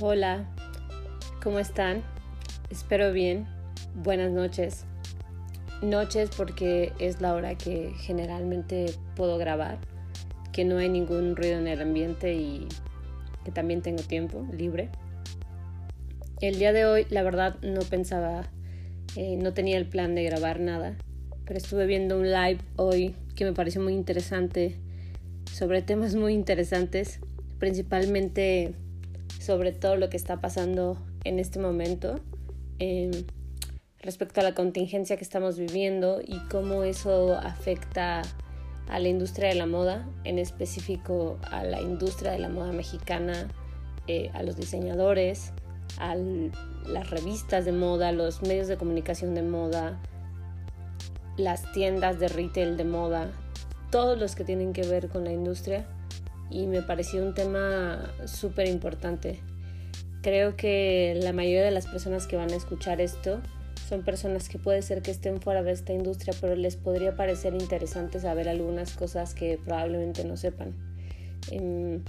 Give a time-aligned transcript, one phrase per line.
[0.00, 0.44] Hola,
[1.42, 2.04] ¿cómo están?
[2.70, 3.48] Espero bien.
[3.96, 4.84] Buenas noches.
[5.82, 9.80] Noches porque es la hora que generalmente puedo grabar,
[10.52, 12.68] que no hay ningún ruido en el ambiente y
[13.44, 14.88] que también tengo tiempo libre.
[16.40, 18.48] El día de hoy, la verdad, no pensaba,
[19.16, 20.96] eh, no tenía el plan de grabar nada,
[21.44, 24.76] pero estuve viendo un live hoy que me pareció muy interesante
[25.52, 27.18] sobre temas muy interesantes,
[27.58, 28.76] principalmente
[29.48, 32.20] sobre todo lo que está pasando en este momento
[32.80, 33.12] em,
[33.98, 38.20] respecto a la contingencia que estamos viviendo y cómo eso afecta
[38.90, 43.48] a la industria de la moda, en específico a la industria de la moda mexicana,
[44.06, 45.54] eh, a los diseñadores,
[45.96, 49.98] a las revistas de moda, los medios de comunicación de moda,
[51.38, 53.30] las tiendas de retail de moda,
[53.90, 55.86] todos los que tienen que ver con la industria
[56.50, 59.40] y me pareció un tema súper importante.
[60.22, 63.40] Creo que la mayoría de las personas que van a escuchar esto
[63.88, 67.54] son personas que puede ser que estén fuera de esta industria, pero les podría parecer
[67.54, 70.74] interesante saber algunas cosas que probablemente no sepan.
[71.50, 72.02] Em,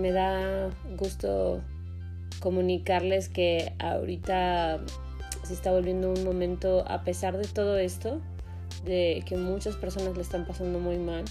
[0.00, 1.62] me da gusto
[2.40, 4.80] comunicarles que ahorita
[5.42, 8.20] se está volviendo un momento, a pesar de todo esto,
[8.84, 11.24] de que muchas personas le están pasando muy mal,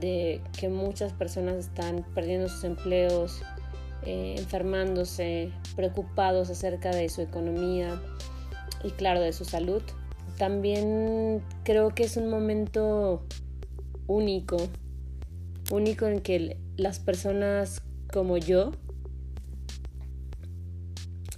[0.00, 3.42] de que muchas personas están perdiendo sus empleos,
[4.02, 8.00] eh, enfermándose, preocupados acerca de su economía
[8.82, 9.82] y claro, de su salud.
[10.36, 13.24] También creo que es un momento
[14.06, 14.56] único,
[15.70, 18.72] único en que las personas como yo,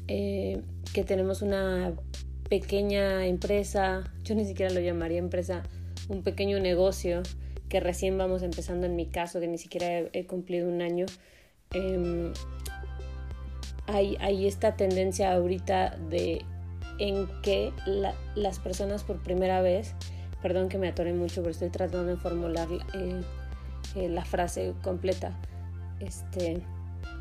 [0.09, 0.61] eh,
[0.93, 1.95] que tenemos una
[2.49, 5.63] pequeña empresa, yo ni siquiera lo llamaría empresa,
[6.09, 7.23] un pequeño negocio,
[7.69, 11.07] que recién vamos empezando en mi caso, que ni siquiera he, cumplido un año,
[11.73, 12.33] em,
[13.87, 16.45] hay, hay, esta tendencia ahorita de
[16.99, 17.73] en que
[18.35, 19.95] las personas por primera vez,
[20.43, 23.21] perdón que me atore mucho, pero estoy tratando de formular eh,
[23.97, 25.37] eh, la frase completa,
[26.01, 26.63] este,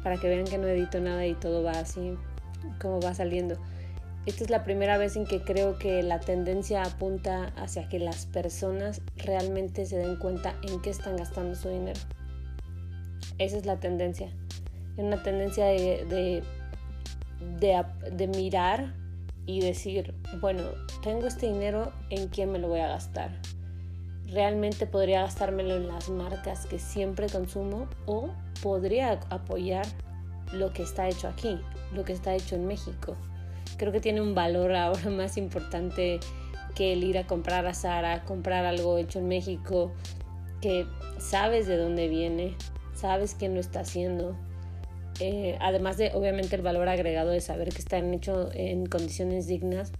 [0.03, 2.17] para que vean que no edito nada y todo va así
[2.79, 3.57] como va saliendo
[4.25, 8.25] esta es la primera vez en que creo que la tendencia apunta hacia que las
[8.25, 11.99] personas realmente se den cuenta en qué están gastando su dinero.
[13.37, 14.27] Esa es la tendencia.
[14.97, 16.43] Es una tendencia de,
[17.59, 18.95] de, mirar
[19.45, 20.63] y decir, bueno,
[21.03, 23.29] tengo este dinero, ¿en quién me lo voy a gastar?
[24.25, 28.29] Realmente podría gastármelo en las marcas que siempre consumo o
[28.63, 29.85] podría apoyar
[30.51, 31.59] lo que está hecho aquí,
[31.93, 33.15] lo que está hecho en México
[33.77, 36.19] creo que tiene un valor ahora más importante
[36.75, 39.93] que el ir a comprar a Sara, comprar algo hecho en México,
[40.61, 40.85] que
[41.19, 42.55] sabes de dónde viene,
[42.93, 44.35] sabes quién lo está haciendo.
[45.21, 49.93] Eh, además de, obviamente, el valor agregado de saber que están hechos en condiciones dignas,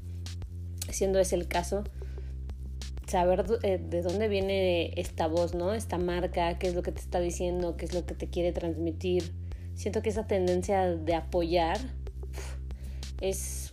[0.90, 1.86] siendo ese el caso,
[3.08, 5.74] saber eh, de dónde viene esta voz, ¿no?
[5.74, 8.52] Esta marca, qué es lo que te está diciendo, qué es lo que te quiere
[8.52, 9.32] transmitir.
[9.76, 11.78] Siento que esa tendencia de apoyar
[13.22, 13.65] es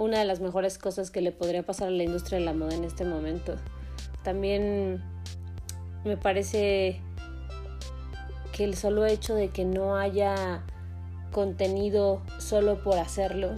[0.00, 2.74] una de las mejores cosas que le podría pasar a la industria de la moda
[2.74, 3.56] en este momento.
[4.24, 5.02] También
[6.04, 7.02] me parece
[8.52, 10.62] que el solo hecho de que no haya
[11.32, 13.50] contenido solo por hacerlo,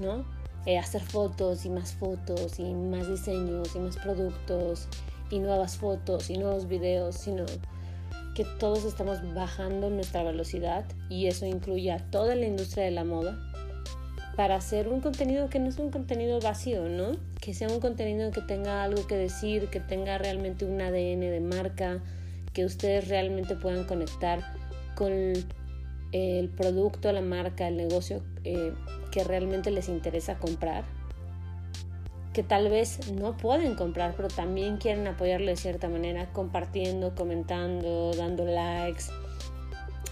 [0.00, 0.24] ¿no?
[0.66, 4.88] Eh, hacer fotos y más fotos y más diseños y más productos
[5.30, 7.46] y nuevas fotos y nuevos videos, sino
[8.34, 13.04] que todos estamos bajando nuestra velocidad y eso incluye a toda la industria de la
[13.04, 13.51] moda
[14.36, 17.12] para hacer un contenido que no es un contenido vacío, ¿no?
[17.40, 21.40] Que sea un contenido que tenga algo que decir, que tenga realmente un ADN de
[21.40, 22.00] marca,
[22.52, 24.40] que ustedes realmente puedan conectar
[24.94, 25.12] con
[26.12, 28.72] el producto, la marca, el negocio eh,
[29.10, 30.84] que realmente les interesa comprar,
[32.32, 38.12] que tal vez no pueden comprar, pero también quieren apoyarlo de cierta manera, compartiendo, comentando,
[38.14, 39.04] dando likes.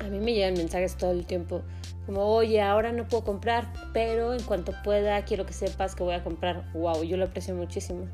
[0.01, 1.63] A mí me llegan mensajes todo el tiempo
[2.11, 6.15] como, oye, ahora no puedo comprar, pero en cuanto pueda quiero que sepas que voy
[6.15, 6.65] a comprar.
[6.73, 8.09] Wow, yo lo aprecio muchísimo.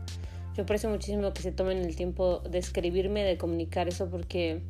[0.55, 4.61] Yo aprecio muchísimo que se tomen el tiempo de escribirme, de comunicar eso porque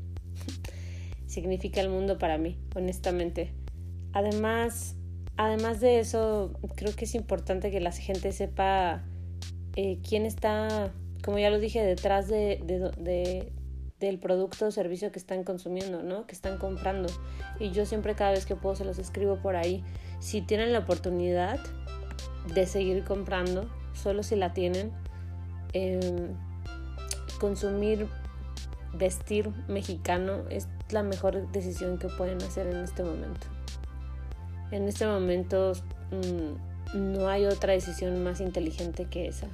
[1.26, 3.52] significa el mundo para mí, honestamente.
[4.12, 4.94] Además,
[5.36, 9.02] además de eso, creo que es importante que la gente sepa
[9.74, 10.92] eh, quién está,
[11.24, 12.60] como ya lo dije, detrás de,
[12.96, 13.52] de,
[14.00, 16.26] del producto o servicio que están consumiendo, ¿no?
[16.26, 17.08] Que están comprando.
[17.58, 19.82] Y yo siempre cada vez que puedo se los escribo por ahí.
[20.20, 21.58] Si tienen la oportunidad
[22.54, 24.92] de seguir comprando, solo si la tienen,
[25.72, 26.34] em,
[27.40, 28.06] consumir,
[28.94, 33.46] vestir mexicano es la mejor decisión que pueden hacer en este momento.
[34.70, 35.72] En este momento
[36.10, 39.48] mm, no hay otra decisión más inteligente que esa,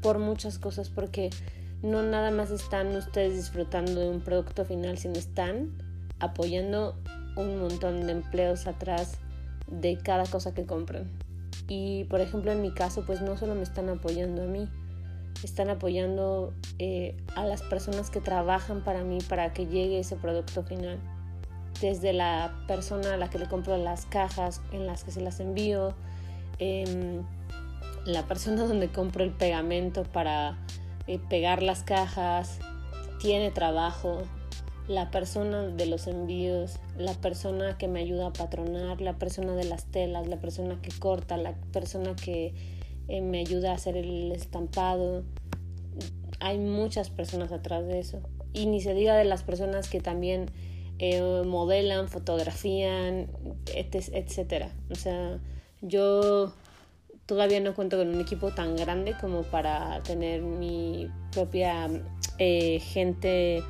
[0.00, 1.30] por muchas cosas, porque
[1.84, 5.70] no nada más están ustedes disfrutando de un producto final, sino están
[6.18, 6.98] apoyando
[7.36, 9.18] un montón de empleos atrás
[9.66, 11.10] de cada cosa que compran.
[11.68, 14.66] Y por ejemplo en mi caso pues no solo me están apoyando a mí,
[15.42, 20.62] están apoyando eh, a las personas que trabajan para mí para que llegue ese producto
[20.62, 20.98] final.
[21.82, 25.38] Desde la persona a la que le compro las cajas en las que se las
[25.38, 25.94] envío,
[26.58, 27.24] em,
[28.06, 30.56] la persona donde compro el pegamento para
[31.06, 32.58] eh, pegar las cajas,
[33.20, 34.22] tiene trabajo,
[34.88, 39.64] la persona de los envíos, la persona que me ayuda a patronar, la persona de
[39.64, 42.54] las telas, la persona que corta, la persona que
[43.08, 45.24] eh, me ayuda a hacer el estampado.
[46.40, 48.20] Hay muchas personas atrás de eso.
[48.52, 50.50] Y ni se diga de las personas que también
[50.98, 53.28] eh, modelan, fotografían,
[53.74, 54.70] etcétera.
[54.90, 55.40] O sea,
[55.80, 56.52] yo
[57.26, 61.88] todavía no cuento con un equipo tan grande como para tener mi propia
[62.38, 63.62] eh, gente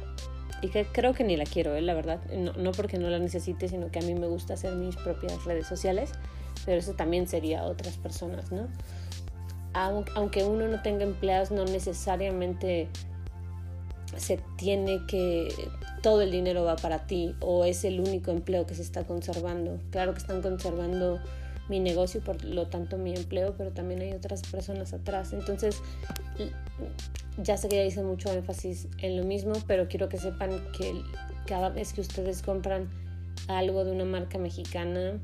[0.62, 1.82] y que creo que ni la quiero, ¿eh?
[1.82, 4.74] la verdad, no, no, porque no la necesite, sino que a mí me gusta hacer
[4.76, 6.12] mis propias redes sociales,
[6.64, 8.68] pero eso también sería otras personas, ¿no?
[9.74, 12.88] Aunque uno no tenga empleados, no necesariamente
[14.16, 15.48] se tiene que
[16.00, 19.80] todo el dinero va para ti o es el único empleo que se está conservando.
[19.90, 21.20] Claro que están conservando
[21.68, 25.32] mi negocio, por lo tanto mi empleo, pero también hay otras personas atrás.
[25.32, 25.80] Entonces,
[27.38, 31.02] ya sé que ya hice mucho énfasis en lo mismo, pero quiero que sepan que
[31.46, 32.88] cada vez que ustedes compran
[33.48, 35.20] algo de una marca mexicana,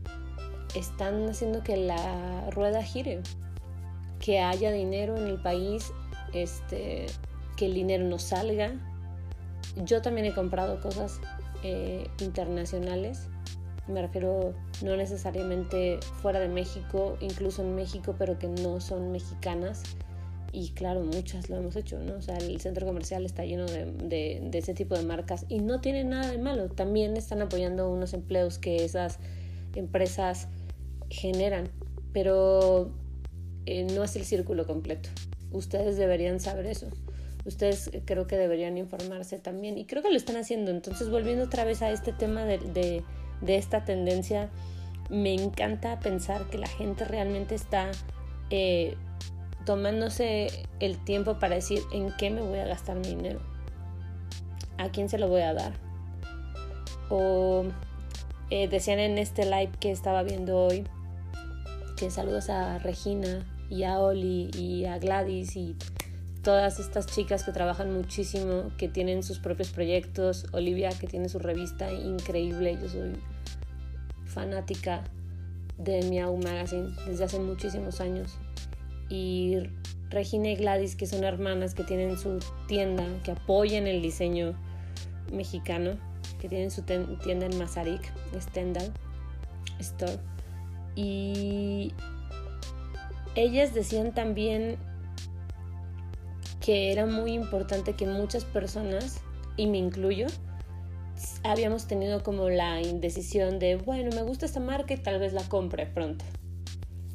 [0.75, 3.21] están haciendo que la rueda gire,
[4.19, 5.93] que haya dinero en el país,
[6.33, 7.07] este,
[7.57, 8.73] que el dinero no salga.
[9.85, 11.21] Yo también he comprado cosas
[11.63, 13.29] eh, internacionales
[13.91, 19.83] me refiero no necesariamente fuera de México, incluso en México, pero que no son mexicanas.
[20.53, 22.15] Y claro, muchas lo hemos hecho, ¿no?
[22.15, 26.03] O sea, el centro comercial está lleno de, ese tipo de marcas y no tiene
[26.03, 26.69] nada de malo.
[26.69, 29.19] También están apoyando unos empleos que esas
[29.77, 30.49] empresas
[31.09, 31.69] generan,
[32.13, 32.91] pero
[33.67, 35.09] eh, no es el círculo completo.
[35.53, 36.89] Ustedes deberían saber eso.
[37.45, 40.73] Ustedes creo que deberían informarse también y creo que lo están haciendo.
[40.73, 43.05] Entonces, volviendo otra vez a este tema de de
[43.47, 44.49] esta tendencia,
[45.09, 47.91] me encanta pensar que la gente realmente está
[48.51, 48.97] eh,
[49.65, 50.49] tomándose
[50.79, 53.41] el tiempo para decir en qué me voy a gastar mi dinero,
[54.79, 55.73] a quién se lo voy a dar.
[57.09, 57.65] O
[58.51, 60.85] eh, decían en este live que estaba viendo hoy
[61.97, 65.77] que saludos a Regina y a Oli y a Gladys y
[66.43, 71.39] todas estas chicas que trabajan muchísimo, que tienen sus propios proyectos, Olivia que tiene su
[71.39, 73.13] revista increíble, yo soy
[74.25, 75.05] fanática
[75.79, 78.39] de Miau Magazine desde hace muchísimos años.
[79.09, 79.59] Y
[80.11, 84.55] Regina y Gladys, que son hermanas que tienen su tienda, que apoyan el diseño
[85.33, 85.93] mexicano,
[86.41, 88.93] que tienen su tienda en Mazarik, Stendhal
[89.79, 90.19] Store.
[90.97, 91.93] Y
[93.35, 94.77] ellas decían también
[96.71, 99.23] que era muy importante que muchas personas,
[99.57, 100.29] y me incluyo,
[101.43, 105.43] habíamos tenido como la indecisión de, bueno, me gusta esta marca y tal vez la
[105.43, 106.25] compre pronto.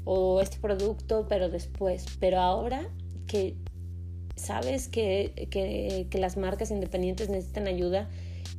[0.04, 2.06] O este producto, pero después.
[2.20, 2.90] Pero ahora
[3.28, 3.56] que
[4.36, 8.10] sabes que, que, que las marcas independientes necesitan ayuda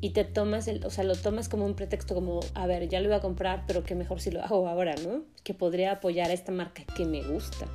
[0.01, 3.01] y te tomas, el, o sea, lo tomas como un pretexto, como, a ver, ya
[3.01, 5.25] lo voy a comprar, pero que mejor si lo hago ahora, ¿no?
[5.45, 7.67] Que podría apoyar a esta marca que me gusta,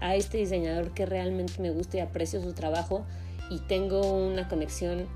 [0.00, 3.04] a este diseñador que realmente me gusta y aprecio su trabajo
[3.50, 5.06] y tengo una conexión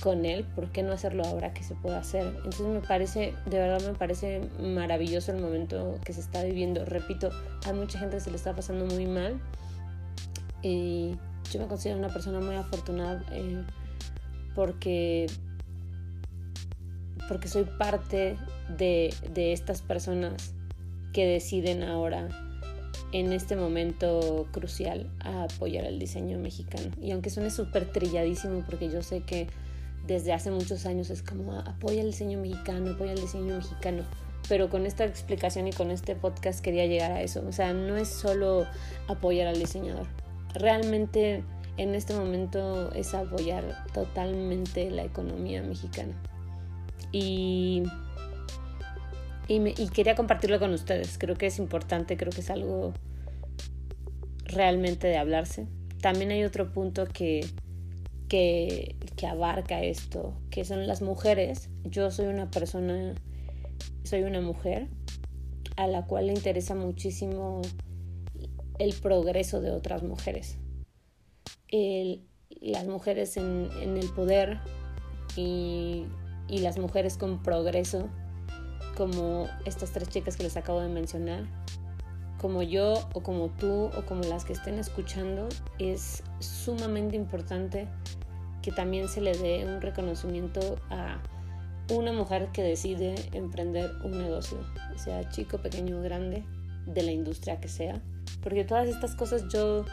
[0.00, 2.26] con él, ¿por qué no hacerlo ahora que se puede hacer?
[2.26, 6.84] Entonces me parece, de verdad me parece maravilloso el momento que se está viviendo.
[6.84, 7.30] Repito,
[7.66, 9.40] hay mucha gente se le está pasando muy mal
[10.60, 11.16] y
[11.50, 13.64] yo me considero una persona muy afortunada eh,
[14.54, 15.26] porque,
[17.26, 18.36] porque soy parte
[18.76, 20.52] de, de estas personas
[21.14, 22.28] que deciden ahora
[23.14, 26.90] en este momento crucial a apoyar el diseño mexicano.
[27.00, 29.46] Y aunque suene súper trilladísimo, porque yo sé que
[30.04, 34.02] desde hace muchos años es como apoya el diseño mexicano, apoya el diseño mexicano.
[34.48, 37.44] Pero con esta explicación y con este podcast quería llegar a eso.
[37.48, 38.66] O sea, no es solo
[39.06, 40.08] apoyar al diseñador.
[40.52, 41.44] Realmente
[41.76, 46.14] en este momento es apoyar totalmente la economía mexicana.
[47.12, 47.84] Y,
[49.48, 51.18] y, quería compartirlo con ustedes.
[51.18, 52.94] Creo que es importante, creo que es algo
[54.44, 55.66] realmente de hablarse.
[56.00, 57.46] También hay otro punto que
[58.28, 58.96] que,
[59.28, 61.70] abarca esto, que son las mujeres.
[61.84, 63.14] Yo soy una persona
[64.02, 64.88] soy una mujer
[65.76, 67.62] a la cual le interesa muchísimo
[68.78, 70.58] el progreso de otras mujeres.
[72.60, 74.60] las mujeres en, el poder
[75.36, 76.06] y
[76.48, 78.08] las mujeres con progreso,
[78.96, 81.44] como estas tres chicas que les acabo de mencionar,
[82.40, 85.48] como yo o como tú o como las que estén escuchando,
[85.78, 87.88] es sumamente importante
[88.62, 91.20] que también se le dé un reconocimiento a
[91.90, 94.58] una mujer que decide emprender un negocio,
[94.96, 96.44] sea chico, pequeño grande,
[96.86, 98.00] de la industria que sea.
[98.42, 99.84] Porque todas estas cosas yo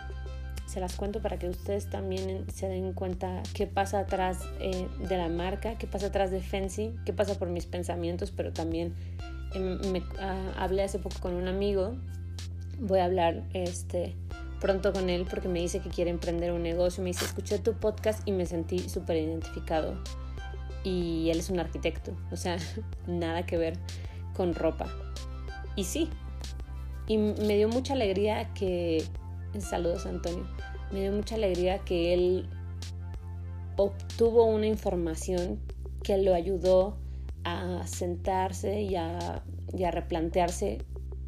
[0.71, 5.17] se las cuento para que ustedes también se den cuenta qué pasa atrás eh, de
[5.17, 8.95] la marca, qué pasa atrás de Fancy, qué pasa por mis pensamientos, pero también
[9.53, 11.97] em, me, ah, hablé hace poco con un amigo,
[12.79, 14.15] voy a hablar este,
[14.61, 17.73] pronto con él porque me dice que quiere emprender un negocio, me dice, escuché tu
[17.73, 20.01] podcast y me sentí súper identificado
[20.85, 22.55] y él es un arquitecto, o sea,
[23.07, 23.77] nada que ver
[24.33, 24.87] con ropa.
[25.75, 26.07] Y sí,
[27.07, 29.03] y me dio mucha alegría que,
[29.59, 30.47] saludos Antonio,
[30.91, 32.49] me dio mucha alegría que él
[33.75, 35.59] obtuvo una información
[36.03, 36.97] que lo ayudó
[37.43, 39.43] a sentarse y a,
[39.73, 40.79] replantearse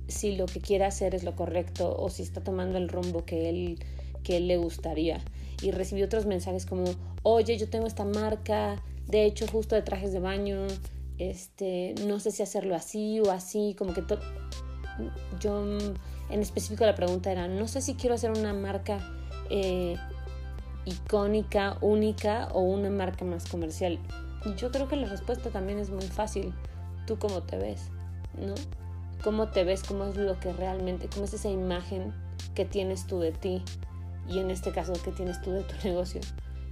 [0.07, 3.49] si lo que quiere hacer es lo correcto o si está tomando el rumbo que
[3.49, 3.79] él,
[4.23, 5.21] que él le gustaría.
[5.61, 6.83] Y recibí otros mensajes como,
[7.23, 10.67] oye, yo tengo esta marca, de hecho justo de trajes de baño,
[11.17, 14.03] este, no sé si hacerlo así o así, como que
[15.39, 15.63] yo
[16.29, 18.99] en específico la pregunta era, no sé si quiero hacer una marca
[19.49, 19.97] eh,
[20.85, 23.99] icónica, única o una marca más comercial.
[24.45, 26.53] Y yo creo que la respuesta también es muy fácil.
[27.05, 27.89] ¿Tú cómo te ves?
[28.37, 28.55] ¿No?
[29.23, 29.83] ¿Cómo te ves?
[29.83, 32.13] ¿Cómo es lo que realmente, cómo es esa imagen
[32.55, 33.63] que tienes tú de ti?
[34.27, 36.21] Y en este caso, ¿qué tienes tú de tu negocio?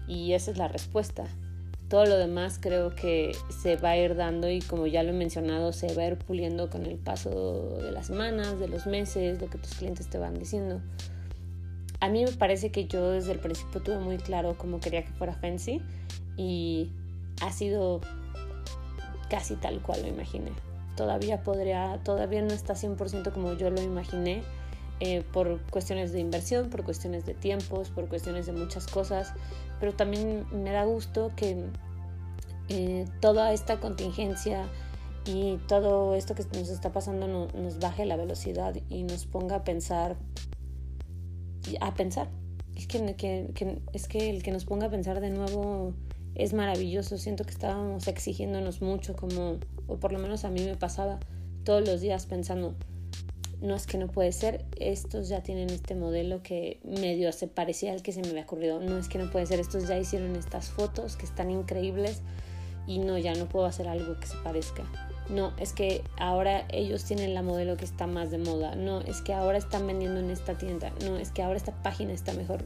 [0.08, 1.26] Y esa es la respuesta.
[1.92, 5.14] Todo lo demás creo que se va a ir dando y como ya lo he
[5.14, 9.42] mencionado, se va a ir puliendo con el paso de las semanas, de los meses,
[9.42, 10.80] lo que tus clientes te van diciendo.
[12.00, 15.12] A mí me parece que yo desde el principio tuve muy claro cómo quería que
[15.12, 15.82] fuera Fancy
[16.38, 16.94] y
[17.42, 18.00] ha sido
[19.30, 20.54] casi tal cual lo imaginé.
[20.96, 24.44] Todavía podría, todavía no está 100% como yo lo imaginé,
[25.04, 29.34] eh, por cuestiones de inversión, por cuestiones de tiempos, por cuestiones de muchas cosas,
[29.80, 31.66] pero también me da gusto que
[32.70, 34.68] eh, toda esta contingencia
[35.26, 39.64] y todo esto que nos está pasando nos baje la velocidad y nos ponga a
[39.64, 40.18] pensar,
[41.80, 42.30] a pensar.
[42.76, 45.96] Es que, que, es que el que nos ponga a pensar de nuevo
[46.36, 47.18] es maravilloso.
[47.18, 51.20] Siento que estábamos exigiéndonos mucho, como, o por lo menos a mí me pasaba
[51.64, 52.76] todos los días pensando,
[53.62, 57.94] no es que no puede ser, estos ya tienen este modelo que medio se parecía
[57.94, 60.36] al que se me había ocurrido, no es que no puede ser, estos ya hicieron
[60.36, 62.22] estas fotos que están increíbles
[62.88, 64.84] y no, ya no puedo hacer algo que se parezca.
[65.30, 68.76] No, es que ahora ellos tienen la modelo que está más de moda.
[68.76, 70.92] No, es que ahora están vendiendo en esta tienda.
[71.06, 72.66] No, es que ahora esta página está mejor.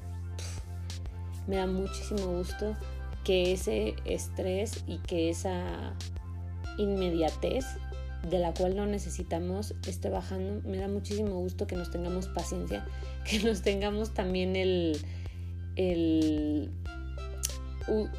[1.46, 2.76] me da muchísimo gusto
[3.24, 5.94] que ese estrés y que esa
[6.78, 7.66] inmediatez
[8.30, 10.68] de la cual no necesitamos esté bajando.
[10.68, 12.86] Me da muchísimo gusto que nos tengamos paciencia,
[13.30, 14.98] que nos tengamos también el,
[15.76, 16.72] el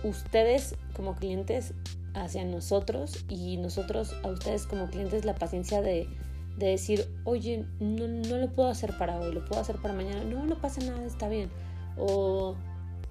[0.05, 1.75] ustedes como clientes
[2.15, 6.09] hacia nosotros y nosotros a ustedes como clientes la paciencia de,
[6.57, 10.25] de decir, oye, no, no lo puedo hacer para hoy, lo puedo hacer para mañana.
[10.25, 11.51] No, no pasa nada, está bien.
[11.99, 12.55] O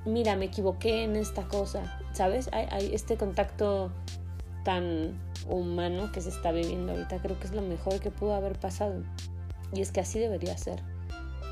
[0.06, 2.50] mira, me equivoqué en esta cosa, ¿sabes?
[2.52, 3.92] Hay, hay este contacto
[4.66, 5.14] tan
[5.48, 7.22] humano que se está viviendo ahorita.
[7.22, 9.04] Creo que es lo mejor que pudo haber pasado.
[9.72, 10.82] Y es que así debería ser.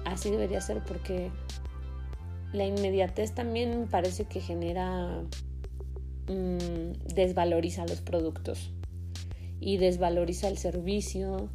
[0.03, 1.31] Así debería ser porque
[2.51, 5.23] la inmediatez también me parece que genera...
[6.27, 8.71] Mm, desvaloriza los productos
[9.59, 11.49] y desvaloriza el servicio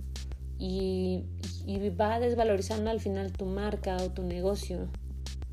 [0.58, 1.24] y,
[1.66, 4.88] y va desvalorizando al final tu marca o tu negocio.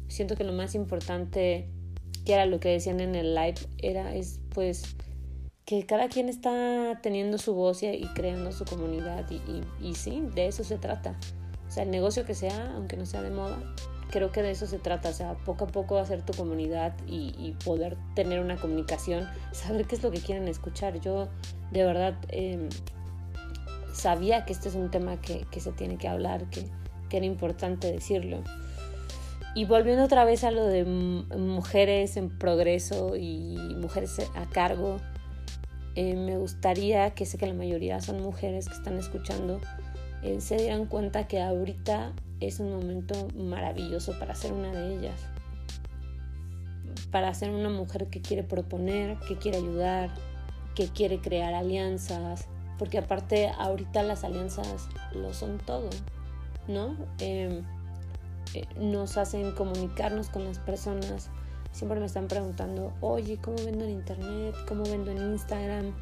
[0.09, 1.69] Siento que lo más importante,
[2.25, 4.97] que era lo que decían en el live, era es pues
[5.65, 9.25] que cada quien está teniendo su voz y, creando su comunidad
[9.81, 11.15] y, sí, de eso se trata.
[11.67, 13.57] O sea, el negocio que sea, aunque no sea de moda,
[14.11, 15.09] creo que de eso se trata.
[15.09, 19.95] O sea, poco a poco hacer tu comunidad y, poder tener una comunicación, saber qué
[19.95, 20.99] es lo que quieren escuchar.
[20.99, 21.29] Yo
[21.71, 22.69] de verdad em,
[23.91, 26.63] sabía que este es un tema que, que se tiene que hablar, que,
[27.09, 28.43] que era importante decirlo.
[29.55, 34.99] Y volviendo otra vez a lo de mujeres en progreso y mujeres a cargo,
[35.95, 39.59] eh, me gustaría que sé que la mayoría son mujeres que están escuchando,
[40.23, 45.21] eh, se dieran cuenta que ahorita es un momento maravilloso para ser una de ellas.
[47.11, 50.13] Para ser una mujer que quiere proponer, que quiere ayudar,
[50.75, 52.47] que quiere crear alianzas,
[52.77, 55.89] porque aparte ahorita las alianzas lo son todo,
[56.67, 56.97] ¿no?
[57.19, 57.63] Em,
[58.53, 61.29] eh, nos hacen comunicarnos con las personas.
[61.75, 64.55] Siempre me están preguntando, oye, ¿cómo vendo en internet?
[64.65, 65.93] ¿Cómo vendo en Instagram?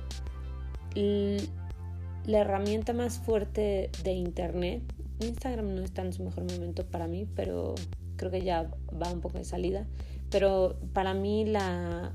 [2.25, 4.83] la herramienta más fuerte de internet,
[5.19, 7.73] Instagram no está en su mejor momento para mí, pero
[8.17, 8.69] creo que ya
[9.01, 9.87] va un poco de salida.
[10.29, 12.13] Pero para mí la,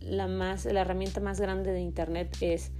[0.00, 2.72] la, más, la herramienta más grande de internet es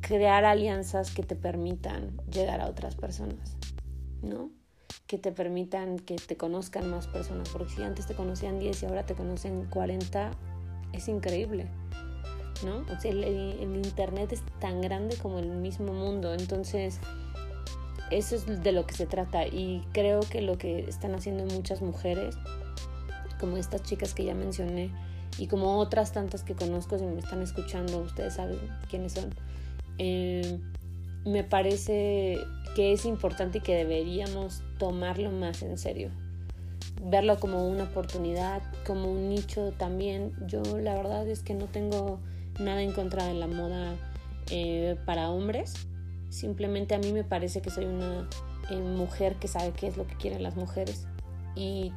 [0.00, 3.56] crear alianzas que te permitan llegar a otras personas,
[4.22, 4.50] ¿no?
[5.12, 8.86] Que te permitan que te conozcan más personas, porque si antes te conocían 10 y
[8.86, 10.30] ahora te conocen 40,
[10.94, 11.66] es increíble,
[12.64, 12.78] ¿no?
[12.90, 16.98] O sea, el, el Internet es tan grande como el mismo mundo, entonces
[18.10, 21.82] eso es de lo que se trata y creo que lo que están haciendo muchas
[21.82, 22.34] mujeres,
[23.38, 24.90] como estas chicas que ya mencioné,
[25.36, 29.34] y como otras tantas que conozco, si me están escuchando, ustedes saben quiénes son,
[29.98, 30.58] eh,
[31.26, 32.38] me parece
[32.74, 36.10] que es importante y que deberíamos tomarlo más en serio.
[37.02, 40.32] Verlo como una oportunidad, como un nicho también.
[40.46, 42.20] Yo la verdad es que no tengo
[42.58, 43.96] nada en contra de la moda
[44.50, 45.74] eh, para hombres.
[46.28, 48.28] Simplemente a mí me parece que soy una
[48.70, 51.06] eh, mujer que sabe qué es lo que quieren las mujeres
[51.54, 51.92] y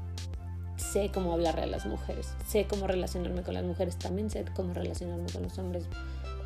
[0.77, 4.73] sé cómo hablarle a las mujeres, sé cómo relacionarme con las mujeres, también sé cómo
[4.73, 5.85] relacionarme con los hombres,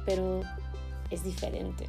[0.05, 0.41] pero
[1.09, 1.87] es diferente,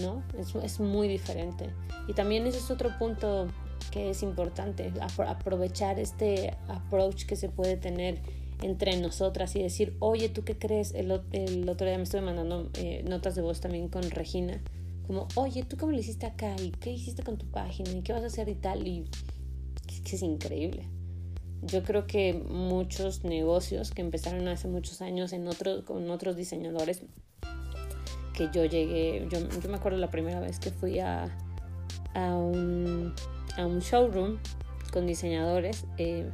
[0.00, 0.22] ¿no?
[0.38, 1.70] Es, es muy diferente.
[2.08, 3.48] Y también ese es otro punto
[3.90, 8.20] que es importante, aprovechar este approach que se puede tener
[8.62, 10.94] entre nosotras y decir, oye, ¿tú qué crees?
[10.94, 14.60] El, el otro día me estuve mandando eh, notas de voz también con Regina,
[15.06, 16.54] como, oye, ¿tú cómo lo hiciste acá?
[16.60, 17.90] ¿Y qué hiciste con tu página?
[17.90, 18.86] ¿Y qué vas a hacer y tal?
[18.86, 19.04] Y
[19.88, 20.88] es que es increíble.
[21.62, 27.02] Yo creo que muchos negocios que empezaron hace muchos años en otros con otros diseñadores
[28.32, 31.28] que yo llegué, yo, yo, me acuerdo la primera vez que fui a,
[32.14, 33.14] a, un,
[33.56, 34.38] a un showroom
[34.92, 36.30] con diseñadores, eh,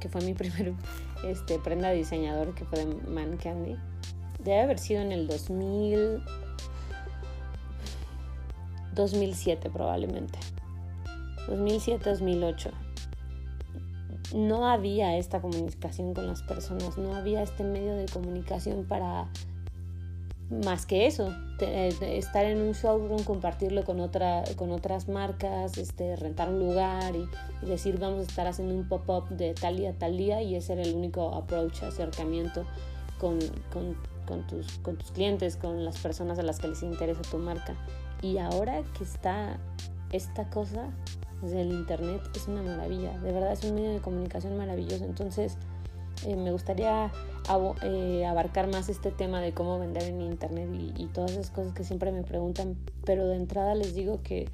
[0.00, 0.74] que fue mi primer
[1.24, 3.76] este, prenda de diseñador, que fue de Man Candy.
[4.42, 6.22] Debe haber sido en el 2000,
[8.94, 10.38] 2007 probablemente.
[11.48, 12.70] 2007-2008.
[14.34, 19.28] No había esta comunicación con las personas, no había este medio de comunicación para
[20.52, 26.48] más que eso, estar en un showroom, compartirlo con, otra, con otras marcas, este, rentar
[26.48, 27.26] un lugar y,
[27.66, 30.74] decir vamos a estar haciendo un pop-up de tal día a tal día y ese
[30.74, 32.64] era el único approach, acercamiento
[33.18, 33.38] con,
[33.72, 37.38] con, con, tus, con tus clientes, con las personas a las que les interesa tu
[37.38, 37.74] marca.
[38.20, 39.58] Y ahora que está
[40.10, 40.90] esta cosa,
[41.42, 45.56] el internet es una maravilla, de verdad es un medio de comunicación maravilloso, entonces
[46.26, 47.10] eh, me gustaría
[47.82, 51.84] eh, abarcar más este tema de cómo vender en internet y, todas esas cosas que
[51.84, 54.48] siempre me preguntan, pero de entrada les digo que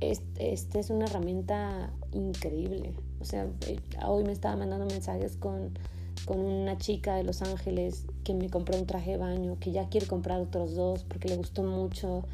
[0.00, 2.94] esta es una herramienta increíble.
[3.20, 5.78] O sea, eh, hoy me estaba mandando mensajes con,
[6.24, 9.88] con una chica de Los Ángeles que me compró un traje de baño, que ya
[9.88, 12.24] quiere comprar otros dos porque le gustó mucho,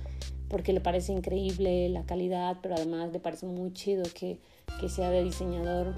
[0.48, 4.38] porque le parece increíble la calidad, pero además le parece muy chido que,
[4.80, 5.94] que sea de diseñador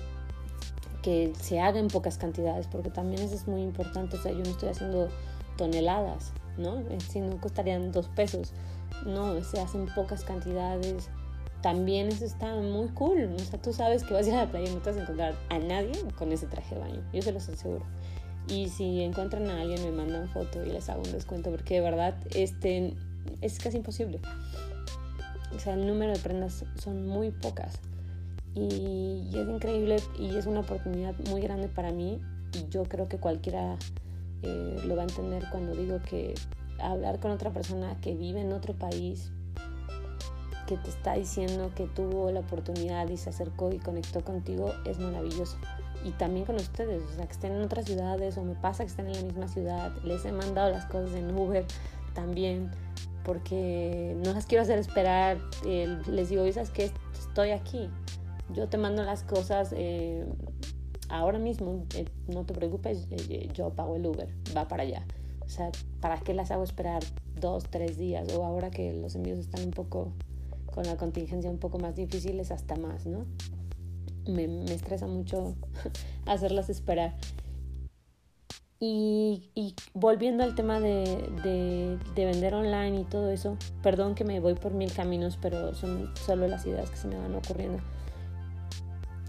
[1.03, 4.17] que se haga en pocas cantidades, porque también eso es muy importante.
[4.17, 5.09] O sea, yo no estoy haciendo
[5.57, 6.79] toneladas, ¿no?
[6.79, 8.53] Eh, si no costarían dos pesos.
[9.07, 11.09] No, se hacen pocas cantidades.
[11.63, 13.35] También eso está muy cool.
[13.35, 14.99] O sea, tú sabes que vas a ir a la playa y no te vas
[14.99, 17.03] a encontrar a nadie con ese traje de baño.
[17.13, 17.85] Yo se los aseguro.
[18.49, 21.81] Y si encuentran a alguien, me mandan foto y les hago un descuento, porque de
[21.83, 22.95] verdad este,
[23.43, 24.21] es casi imposible.
[25.55, 27.79] O sea, el número de prendas son muy pocas
[28.59, 32.21] y, es increíble y es una oportunidad muy grande para mí
[32.53, 33.77] y yo creo que cualquiera
[34.42, 36.35] eh, lo va a entender cuando digo que
[36.81, 39.31] hablar con otra persona que vive en otro país,
[40.66, 44.99] que te está diciendo que tuvo la oportunidad y se acercó y conectó contigo, es
[44.99, 45.57] maravilloso.
[46.05, 48.90] Y también con ustedes, o sea, que estén en otras ciudades o me pasa que
[48.90, 51.64] estén en la misma ciudad, les he mandado las cosas en Uber
[52.14, 52.71] también,
[53.25, 56.92] porque no las quiero hacer esperar, les digo, ¿sabes qué?
[57.12, 57.90] Estoy aquí,
[58.55, 60.25] yo te mando las cosas eh,
[61.09, 65.05] ahora mismo, eh, no te preocupes, eh, yo pago el Uber, va para allá.
[65.41, 67.03] O sea, ¿para qué las hago esperar
[67.41, 68.29] dos, tres días?
[68.35, 70.13] O ahora que los envíos están un poco,
[70.67, 73.25] con la contingencia un poco más difíciles, hasta más, ¿no?
[74.27, 75.55] Me, me estresa mucho
[76.27, 77.17] hacerlas esperar.
[78.81, 81.05] Y, volviendo al tema de,
[81.43, 85.75] de, de, vender online y todo eso, perdón que me voy por mil caminos, pero
[85.75, 87.81] son solo las ideas que se me van ocurriendo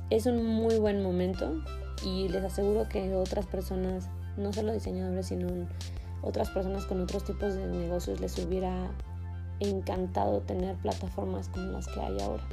[0.10, 1.62] es un muy buen momento
[2.04, 5.48] y les aseguro que otras personas, no solo diseñadores, sino
[6.22, 8.91] otras personas con otros tipos de negocios les hubiera
[9.60, 12.43] encantado tener plataformas como las que hay ahora.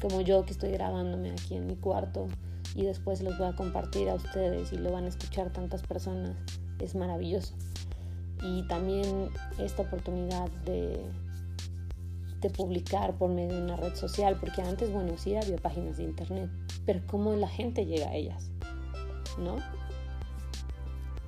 [0.00, 2.28] Como yo que estoy grabándome aquí en mi cuarto
[2.74, 6.36] y después los voy a compartir a ustedes y lo van a escuchar tantas personas.
[6.78, 7.54] Es maravilloso.
[8.42, 11.00] Y también esta oportunidad de,
[12.42, 16.04] de publicar por medio de una red social, porque antes, bueno, sí había páginas de
[16.04, 16.50] internet,
[16.84, 18.50] pero cómo la gente llega a ellas,
[19.38, 19.56] ¿no?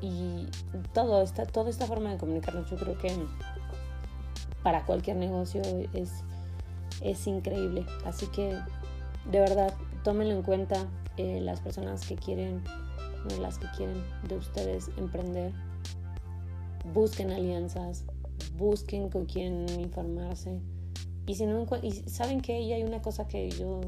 [0.01, 0.49] Y
[0.93, 3.11] todo esta, toda esta forma de comunicarnos, yo creo que
[4.63, 6.11] para cualquier negocio es,
[7.01, 7.87] es increíble.
[8.05, 8.59] Así que,
[9.31, 9.73] de verdad,
[10.03, 12.63] tómenlo en cuenta eh, las personas que quieren,
[13.41, 15.53] las que quieren de ustedes emprender.
[16.93, 18.05] Busquen alianzas,
[18.59, 20.61] busquen con quién informarse.
[21.27, 23.81] Y si no, y saben que hay una cosa que yo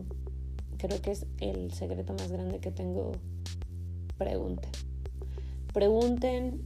[0.79, 3.13] creo que es el secreto más grande que tengo,
[4.17, 4.71] pregunten
[5.77, 6.63] pregunten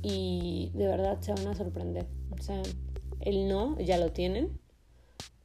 [0.00, 2.06] y de verdad se van a sorprender.
[2.30, 2.62] O sea,
[3.20, 4.58] el no ya lo tienen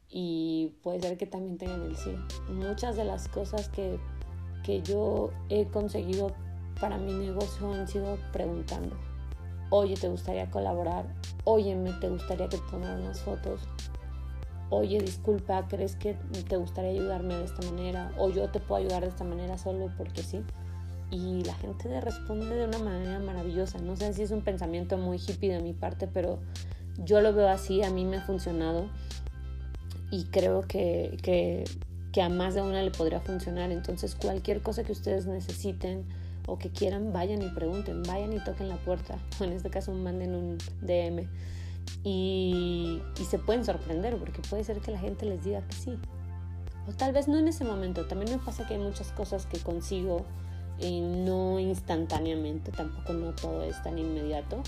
[0.08, 2.12] y puede ser que también tengan el sí.
[2.48, 4.00] Muchas de las cosas que,
[4.64, 6.34] que yo he conseguido
[6.80, 8.96] para mi negocio han sido preguntando.
[9.72, 11.14] Oye, ¿te gustaría colaborar?
[11.44, 13.60] Oye, ¿me te gustaría que te tomara unas fotos?
[14.72, 16.16] Oye, disculpa, ¿crees que
[16.48, 18.12] te gustaría ayudarme de esta manera?
[18.18, 20.44] O yo te puedo ayudar de esta manera solo porque sí
[21.12, 23.80] y la gente responde de una manera maravillosa.
[23.80, 26.40] No sé si es un pensamiento muy hippie de mi parte, pero
[27.04, 28.88] yo lo veo así, a mí me ha funcionado
[30.10, 31.18] y creo que,
[32.14, 33.72] que a más de una le podría funcionar.
[33.72, 36.06] Entonces cualquier cosa que ustedes necesiten
[36.48, 39.94] o que quieran, vayan y pregunten, vayan y toquen la puerta, o en este caso
[39.94, 41.28] manden un DM.
[42.04, 45.98] Y, y se pueden sorprender porque puede ser que la gente les diga que sí.
[46.88, 48.08] O tal vez no en ese momento.
[48.08, 50.26] También me pasa que hay muchas cosas que consigo
[50.90, 54.64] no instantáneamente, tampoco no todo es tan inmediato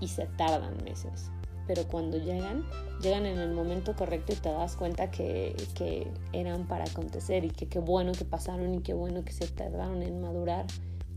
[0.00, 1.30] y se tardan meses.
[1.66, 2.64] Pero cuando llegan,
[3.02, 7.50] llegan en el momento correcto y te das cuenta que, que eran para acontecer y
[7.50, 10.66] que qué bueno que pasaron y qué bueno que se tardaron en madurar,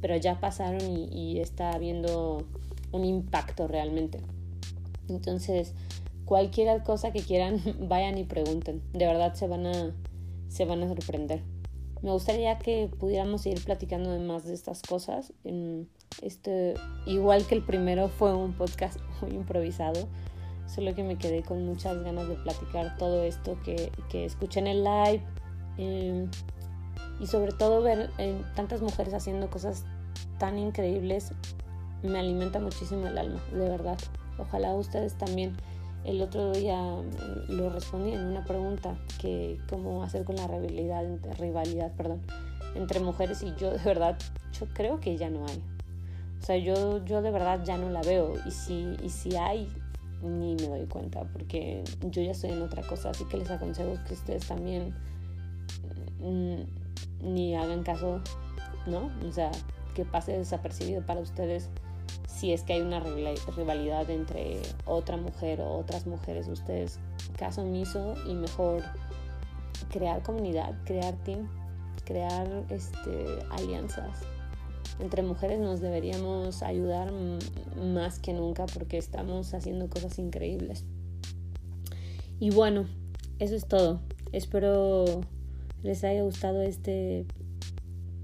[0.01, 2.47] pero ya pasaron y, y está habiendo
[2.91, 4.19] un impacto realmente.
[5.09, 5.73] Entonces,
[6.25, 8.81] cualquier cosa que quieran, vayan y pregunten.
[8.93, 9.95] De verdad se van a,
[10.47, 11.43] se van a sorprender.
[12.01, 15.33] Me gustaría que pudiéramos seguir platicando de más de estas cosas.
[16.21, 20.07] Este, igual que el primero fue un podcast muy improvisado,
[20.67, 24.67] solo que me quedé con muchas ganas de platicar todo esto que, que escuché en
[24.67, 25.21] el live
[25.77, 26.29] em,
[27.19, 29.83] y sobre todo ver eh, tantas mujeres haciendo cosas
[30.37, 31.33] tan increíbles
[32.01, 33.97] me alimenta muchísimo el alma, de verdad.
[34.39, 35.55] Ojalá ustedes también
[36.05, 41.03] el otro día mm, lo respondí en una pregunta que cómo hacer con la rivalidad,
[41.37, 42.21] rivalidad perdón,
[42.75, 44.17] entre mujeres y yo de verdad,
[44.59, 45.61] yo creo que ya no hay.
[46.41, 49.67] O sea, yo, yo de verdad ya no la veo y si, y si hay,
[50.21, 53.97] ni me doy cuenta porque yo ya estoy en otra cosa, así que les aconsejo
[54.07, 54.93] que ustedes también
[56.21, 56.61] mm,
[57.21, 58.21] ni hagan caso,
[58.87, 59.11] ¿no?
[59.27, 59.51] O sea,
[59.93, 61.69] que pase desapercibido para ustedes
[62.27, 66.99] si es que hay una rivalidad entre otra mujer o otras mujeres, ustedes
[67.37, 68.83] caso omiso y mejor
[69.91, 71.49] crear comunidad, crear team,
[72.05, 74.21] crear este, alianzas.
[74.99, 77.11] Entre mujeres nos deberíamos ayudar
[77.77, 80.83] más que nunca porque estamos haciendo cosas increíbles.
[82.39, 82.85] Y bueno,
[83.39, 84.01] eso es todo.
[84.31, 85.21] Espero
[85.83, 87.25] les haya gustado este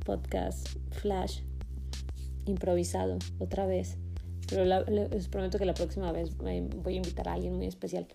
[0.05, 1.39] podcast flash
[2.45, 3.97] improvisado otra vez.
[4.47, 8.07] Pero les prometo que la próxima vez voy a invitar a alguien muy especial.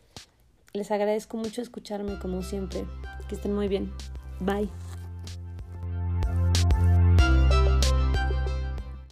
[0.72, 2.84] Les agradezco mucho escucharme como siempre.
[3.28, 3.92] Que estén muy bien.
[4.40, 4.68] Bye.